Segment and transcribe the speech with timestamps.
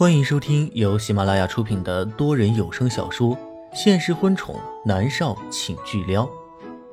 [0.00, 3.36] 欢迎收听由喜马拉雅出品的多人有声小说
[3.74, 6.24] 《现实婚宠男少请巨撩》，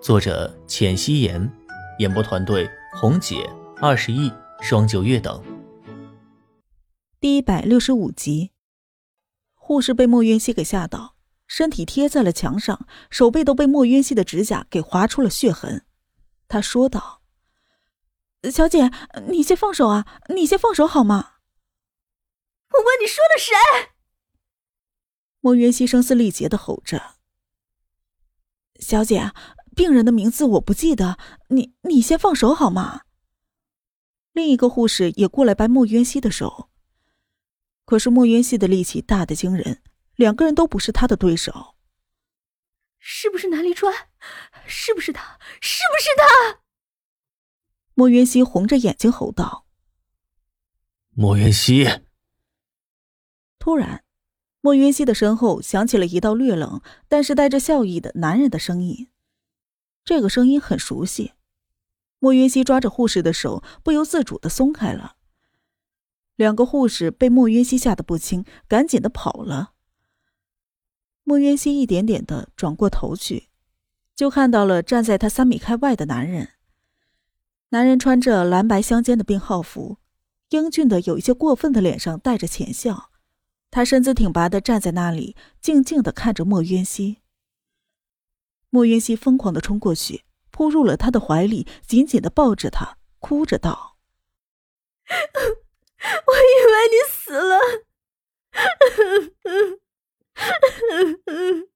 [0.00, 1.52] 作者：浅汐颜，
[1.98, 3.46] 演播团队：红姐、
[3.76, 4.32] 二十亿、
[4.62, 5.38] 双九月等。
[7.20, 8.52] 第一百六十五集，
[9.52, 11.14] 护士被莫渊熙给吓到，
[11.46, 15.84] 身体贴在了墙上，手背都被莫渊熙的指甲给划出了血痕。
[16.48, 17.20] 他说道
[18.50, 18.90] ：“小姐，
[19.28, 21.32] 你先放手啊，你先放手好吗？”
[22.74, 23.54] 我问你说的谁？
[25.40, 27.16] 莫云溪声嘶力竭的吼着
[28.80, 29.30] ：“小姐，
[29.76, 31.16] 病人的名字我不记得，
[31.48, 33.02] 你你先放手好吗？”
[34.32, 36.70] 另一个护士也过来掰莫云溪的手，
[37.84, 39.82] 可是莫云溪的力气大的惊人，
[40.16, 41.76] 两个人都不是他的对手。
[42.98, 43.94] 是不是南离川？
[44.66, 45.38] 是不是他？
[45.60, 46.62] 是不是他？
[47.92, 49.66] 莫云溪红着眼睛吼道
[51.14, 51.86] ：“莫云溪！”
[53.64, 54.04] 突然，
[54.60, 59.08] 莫云熙的身后响起了一道略冷但是带着笑意的男人的声音。
[60.04, 61.32] 这个声音很熟悉。
[62.18, 65.16] 莫云熙抓着护士的手，不由自主的松开了。
[66.36, 69.72] 两个护士被莫云熙吓得不轻，赶紧的跑了。
[71.22, 73.48] 莫云熙一点点的转过头去，
[74.14, 76.50] 就看到了站在他三米开外的男人。
[77.70, 79.96] 男人穿着蓝白相间的病号服，
[80.50, 83.08] 英俊的有一些过分的脸上带着浅笑。
[83.74, 87.20] 他身姿挺拔的站在那里，静静的看着莫渊熙。
[88.70, 93.96] 莫渊熙疯狂的冲过去，扑入了他的怀里，紧紧的抱着他，哭着道：
[96.06, 97.58] “我以为你死了。”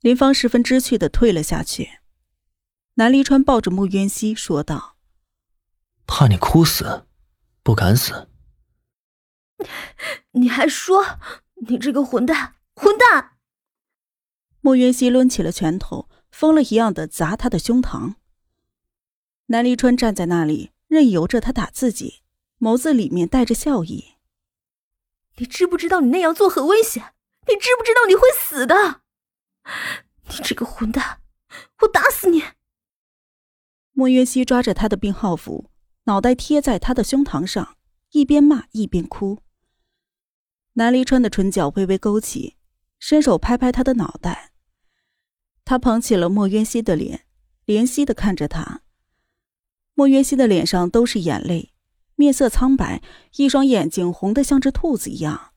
[0.00, 2.00] 林芳十分知趣的退了下去。
[2.96, 4.98] 南离川抱着莫渊熙说道
[6.06, 7.06] ：“怕你哭死，
[7.62, 8.28] 不敢死。
[10.36, 11.18] ”你还说
[11.66, 13.38] 你这个混蛋，混蛋！
[14.60, 18.16] 莫云熙抡起了拳头，疯了一样的砸他的胸膛。
[19.46, 22.22] 南离川站在那里，任由着他打自己，
[22.58, 24.16] 眸子里面带着笑意。
[25.36, 27.14] 你知不知道你那样做很危险？
[27.48, 29.00] 你知不知道你会死的？
[30.28, 31.22] 你这个混蛋，
[31.80, 32.42] 我打死你！
[33.92, 35.70] 莫云熙抓着他的病号服，
[36.04, 37.78] 脑袋贴在他的胸膛上，
[38.10, 39.38] 一边骂一边哭。
[40.78, 42.56] 南离川的唇角微微勾起，
[42.98, 44.52] 伸手拍拍他的脑袋。
[45.64, 47.24] 他捧起了莫渊熙的脸，
[47.64, 48.82] 怜惜的看着他。
[49.94, 51.72] 莫渊熙的脸上都是眼泪，
[52.14, 53.02] 面色苍白，
[53.36, 55.52] 一双眼睛红得像只兔子一样，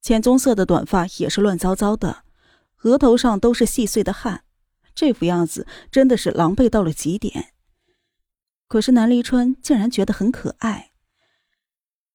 [0.00, 2.24] 浅棕色的短发也是乱糟糟的，
[2.84, 4.44] 额头上都是细碎的汗，
[4.94, 7.52] 这副样子真的是狼狈到了极点。
[8.66, 10.92] 可是南离川竟然觉得很可爱。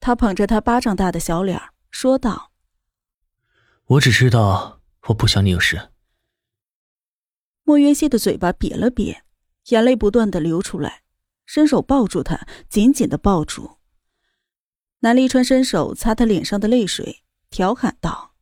[0.00, 1.74] 他捧着他巴掌大的小脸儿。
[1.90, 2.52] 说道
[3.86, 5.90] ：“我只知道，我不想你有事。”
[7.64, 9.22] 莫渊熙的嘴巴瘪了瘪，
[9.66, 11.02] 眼泪不断的流出来，
[11.44, 13.78] 伸手抱住他，紧紧的抱住。
[15.00, 18.34] 南离川伸手擦他脸上的泪水，调侃道：“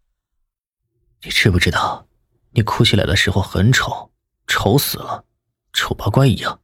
[1.23, 2.09] 你知不知道，
[2.53, 4.13] 你哭起来的时候很丑，
[4.47, 5.27] 丑死了，
[5.73, 6.61] 丑八怪一样。”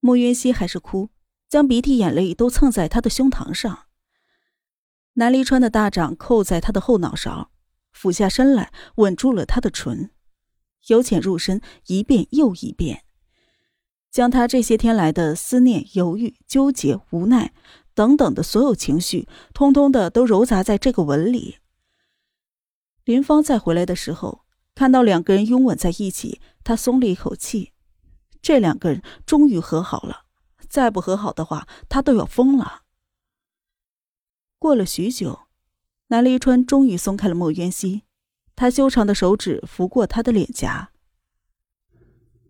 [0.00, 1.10] 莫渊熙还是哭，
[1.48, 3.86] 将鼻涕眼泪都蹭在他的胸膛上。
[5.14, 7.50] 南离川的大掌扣在他的后脑勺，
[7.92, 10.10] 俯下身来吻住了他的唇，
[10.86, 13.04] 由浅入深，一遍又一遍，
[14.10, 17.52] 将他这些天来的思念、犹豫、纠结、无奈
[17.94, 21.56] 等等的所有情绪，通通的都揉杂在这个吻里。
[23.04, 24.44] 林芳再回来的时候，
[24.74, 27.72] 看到两个人拥吻在一起，他松了一口气，
[28.40, 30.24] 这两个人终于和好了，
[30.68, 32.79] 再不和好的话，他都要疯了。
[34.60, 35.46] 过了许久，
[36.08, 38.02] 南离川终于松开了莫渊熙，
[38.54, 40.92] 他修长的手指拂过他的脸颊。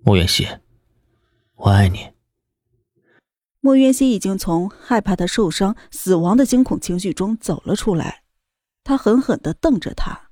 [0.02, 0.44] 莫渊熙，
[1.54, 2.10] 我爱你。
[3.60, 8.24] 莫渊熙已经从害怕他受伤、死亡的惊恐情绪中走了出来，
[8.82, 10.30] 他狠狠的瞪着他。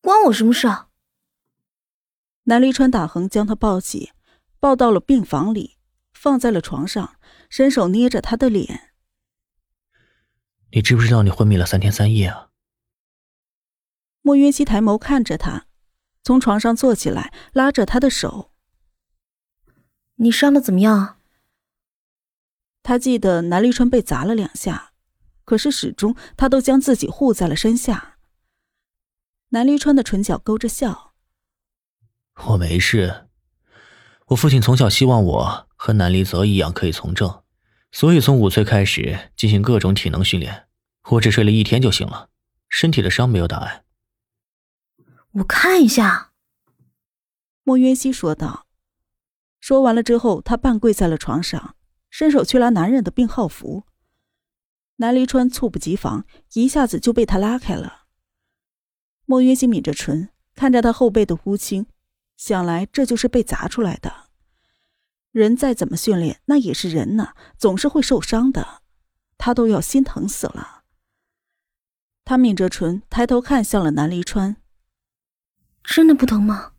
[0.00, 0.88] 关我什么事啊？
[2.44, 4.12] 南离川打横将他抱起，
[4.58, 5.76] 抱到了病房里，
[6.14, 7.16] 放在了床上，
[7.50, 8.89] 伸手捏着他的脸。
[10.72, 12.50] 你知不知道你昏迷了三天三夜啊？
[14.22, 15.66] 莫云熙抬眸看着他，
[16.22, 18.52] 从床上坐起来，拉着他的手。
[20.16, 21.16] 你伤的怎么样？
[22.82, 24.92] 他记得南立川被砸了两下，
[25.44, 28.18] 可是始终他都将自己护在了身下。
[29.48, 31.14] 南立川的唇角勾着笑
[32.46, 33.28] ：“我没事，
[34.26, 37.42] 我父亲从小希望我和南离泽一样可以从政。”
[37.92, 40.68] 所以从五岁开始进行各种体能训练，
[41.10, 42.30] 我只睡了一天就醒了，
[42.68, 43.84] 身体的伤没有大碍。
[45.32, 46.32] 我看一下。
[47.62, 48.66] 莫渊熙说道。
[49.60, 51.76] 说完了之后，他半跪在了床上，
[52.08, 53.84] 伸手去拉男人的病号服。
[54.96, 58.06] 南离川猝不及防，一下子就被他拉开了。
[59.26, 61.86] 莫渊熙抿着唇，看着他后背的乌青，
[62.36, 64.19] 想来这就是被砸出来的。
[65.32, 68.82] 人再怎么训练，那也是人呢，总是会受伤的。
[69.38, 70.82] 他都要心疼死了。
[72.24, 74.56] 他抿着唇，抬头看向了南离川。
[75.82, 76.72] 真的不疼吗？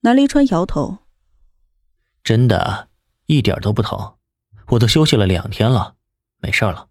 [0.00, 0.98] 南离川摇头。
[2.24, 2.88] 真的，
[3.26, 4.16] 一点都不疼，
[4.68, 5.96] 我都休息了两天了，
[6.38, 6.88] 没事了。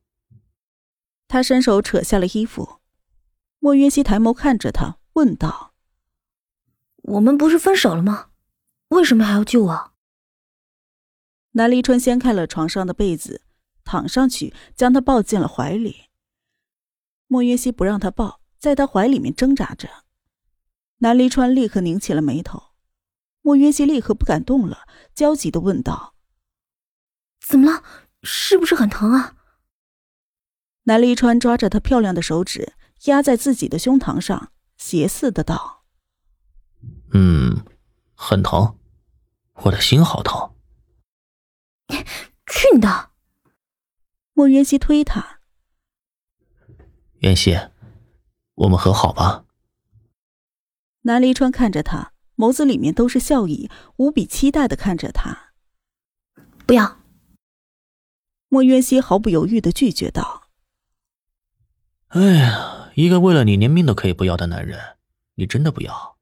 [1.27, 2.79] 他伸手扯下了衣服，
[3.59, 5.73] 莫云熙抬眸看着他，问道
[7.03, 8.29] ：“我们不是分手了吗？
[8.89, 9.90] 为什么还要救我？”
[11.51, 13.42] 南离川掀开了床上的被子，
[13.83, 16.06] 躺上去，将他抱进了怀里。
[17.27, 19.89] 莫云熙不让他抱，在他怀里面挣扎着。
[21.00, 22.63] 南离川立刻拧起了眉头。
[23.42, 26.13] 莫云熙立刻不敢动了，焦急的问道
[27.42, 27.83] ：“怎么了？
[28.21, 29.36] 是不是很疼啊？”
[30.83, 32.74] 南离川抓着她漂亮的手指，
[33.06, 35.86] 压在自己的胸膛上，邪似的道
[37.13, 37.65] ：“嗯，
[38.13, 38.77] 很疼，
[39.63, 40.54] 我的心好疼。”
[42.47, 43.11] 去你的！
[44.33, 45.39] 莫渊熙推他
[47.19, 47.57] ：“渊熙，
[48.55, 49.45] 我们和好吧。”
[51.03, 52.13] 南离川看着他。
[52.38, 55.53] 眸子里面都是笑意，无比期待的看着他。
[56.65, 56.97] 不要。
[58.49, 60.49] 莫渊熙毫不犹豫的拒绝道
[62.09, 64.97] ：“哎呀，一个为了你连命都可以不要的男人，
[65.35, 66.17] 你真的不要？”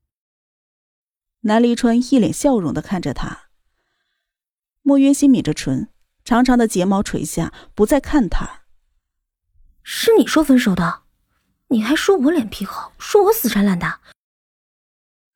[1.42, 3.49] 南离川一脸笑容的看着他。
[4.89, 5.88] 莫渊熙抿着唇，
[6.25, 8.63] 长长的睫毛垂下，不再看他。
[9.83, 11.03] 是你说分手的，
[11.68, 14.01] 你还说我脸皮厚，说我死缠烂打。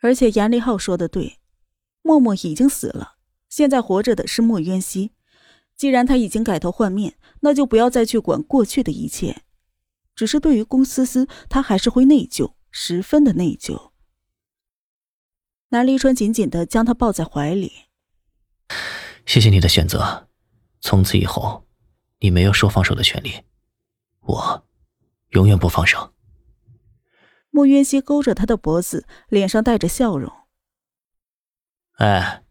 [0.02, 1.38] 而且严立浩说的对，
[2.02, 3.18] 默默已经死了，
[3.48, 5.12] 现在活着的是莫渊熙。
[5.76, 9.44] 既然他已经改头换面，那就不要再去管过去的一切。
[10.16, 13.92] 只是对于龚思思，他还是会内疚，十分的内疚。
[15.70, 17.93] 南离川紧紧的将她抱在怀里。
[19.26, 20.28] 谢谢你的选择，
[20.82, 21.66] 从此以后，
[22.20, 23.44] 你没有说放手的权利，
[24.22, 24.68] 我
[25.30, 26.14] 永远不放手。
[27.50, 30.32] 莫渊熙勾着他的脖子，脸上带着笑容。
[31.98, 32.44] 哎，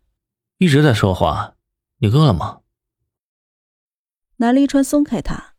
[0.59, 1.57] 一直在说话，
[1.99, 2.61] 你饿了吗？
[4.37, 5.55] 南离川松开他。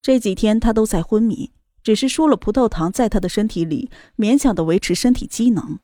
[0.00, 1.52] 这几天他都在昏迷，
[1.82, 5.78] 只是输了葡萄糖在他的身体里，勉强的维持身体机能。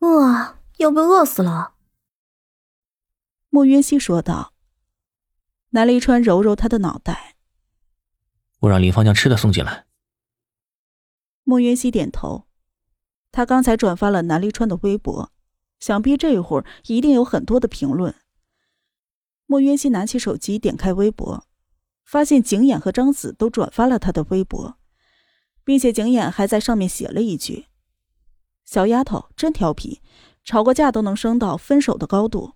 [0.00, 1.74] 饿，要被饿死了。
[3.54, 4.54] 莫渊熙说道。
[5.72, 7.36] 南离川揉揉他的脑袋。
[8.60, 9.84] 我让林芳将吃的送进来。
[11.44, 12.46] 莫云熙点头，
[13.30, 15.30] 他刚才转发了南离川的微博，
[15.78, 18.14] 想必这会儿一定有很多的评论。
[19.44, 21.46] 莫云熙拿起手机点开微博，
[22.06, 24.78] 发现景琰和张子都转发了他的微博，
[25.62, 27.66] 并且景琰还在上面写了一句
[28.64, 30.00] ：“小丫头真调皮，
[30.42, 32.54] 吵个架都能升到分手的高度。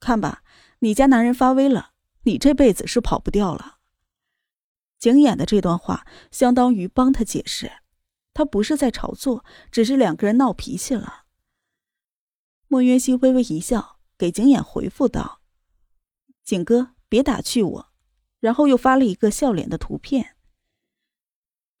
[0.00, 0.42] 看吧，
[0.80, 1.92] 你家男人发威了，
[2.22, 3.78] 你这辈子是跑不掉了。”
[4.98, 7.70] 景琰的这段话相当于帮他解释。
[8.34, 11.24] 他不是在炒作，只是两个人闹脾气了。
[12.68, 15.40] 莫渊熙微微一笑，给景琰回复道
[16.44, 17.92] ：“景哥，别打趣我。”
[18.38, 20.36] 然后又发了一个笑脸的图片。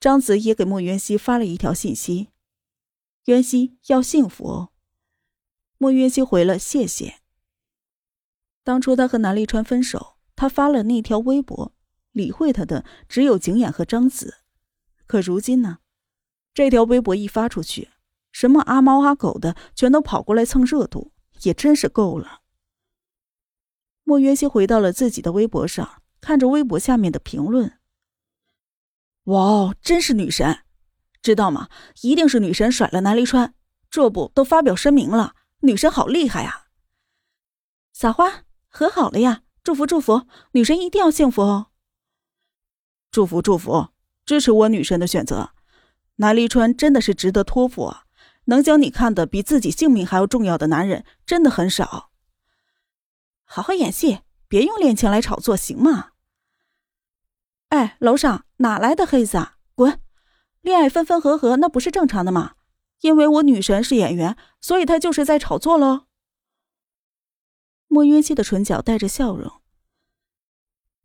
[0.00, 2.30] 张子也给莫渊熙发了一条信息
[3.26, 4.72] ：“渊熙要幸福哦。”
[5.78, 7.20] 莫渊熙回了谢谢。
[8.68, 11.74] 当初他和南立川分手，他发了那条微博，
[12.12, 14.40] 理会他的只有景琰和张子。
[15.06, 15.78] 可如今呢？
[16.52, 17.88] 这条微博一发出去，
[18.30, 22.42] 什么阿猫阿狗的全都跑过来蹭热度，也真是够了。
[24.04, 27.78] 莫约西回到了自己的微博上，看着微博下面的评论。
[29.24, 30.58] 哇哦，真是女神，
[31.22, 31.70] 知道吗？
[32.02, 33.54] 一定是女神甩了南立川，
[33.88, 35.36] 这不都发表声明了？
[35.60, 36.66] 女神好厉害啊！
[37.94, 39.42] 撒花，和好了呀！
[39.64, 41.66] 祝福祝福，女神一定要幸福哦！
[43.10, 43.88] 祝福祝福，
[44.24, 45.50] 支持我女神的选择。
[46.16, 48.04] 南离川真的是值得托付啊！
[48.44, 52.10] 能将你看得比自己性命还要重要的男人，真的很少。
[53.44, 56.10] 好好演戏，别用恋情来炒作，行吗？
[57.68, 59.56] 哎，楼上哪来的黑子啊？
[59.74, 60.00] 滚！
[60.60, 62.54] 恋爱分分合合，那不是正常的吗？
[63.02, 66.07] 因为我女神是演员，所以她就是在炒作喽。
[67.88, 69.60] 莫云熙的唇角带着笑容。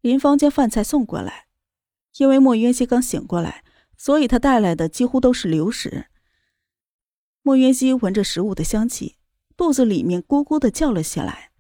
[0.02, 1.48] 林芳将饭菜送过来，
[2.18, 3.64] 因为莫渊熙刚醒过来，
[3.98, 6.08] 所以他带来的几乎都是流食。
[7.42, 9.18] 莫渊熙闻着食物的香气，
[9.56, 11.52] 肚子里面咕咕的叫了起来。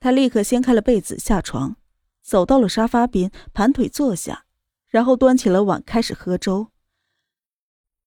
[0.00, 1.76] 他立刻掀开了被子下床，
[2.22, 4.46] 走到了沙发边，盘腿坐下，
[4.88, 6.72] 然后端起了碗开始喝粥。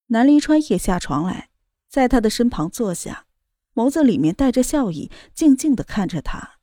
[0.08, 1.50] 南离川也下床来，
[1.88, 3.27] 在他的身旁坐下，
[3.74, 6.60] 眸子里面带着笑意，静静的看着他。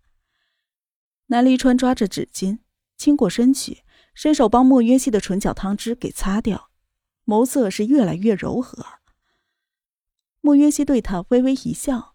[1.26, 2.58] 南离川抓着纸巾，
[2.96, 3.84] 倾过身去，
[4.14, 6.70] 伸手帮莫渊熙的唇角汤汁给擦掉，
[7.24, 8.84] 眸色是越来越柔和。
[10.40, 12.14] 莫渊熙对他微微一笑。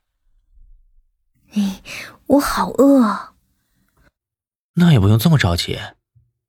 [1.54, 1.84] 哎，
[2.26, 3.36] 我好饿。
[4.74, 5.78] 那也不用这么着急，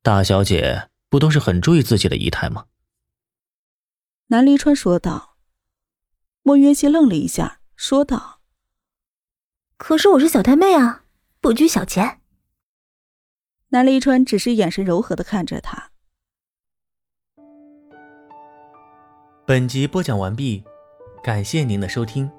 [0.03, 2.67] 大小姐不都是很注意自己的仪态吗？
[4.29, 5.37] 南离川说道。
[6.43, 8.34] 莫渊熙愣了一下，说道
[9.77, 11.05] ：“可是我是小太妹啊，
[11.41, 12.19] 不拘小节。”
[13.71, 15.91] 南离川只是眼神柔和的看着他。
[19.47, 20.65] 本集播讲完毕，
[21.23, 22.31] 感谢您的收听。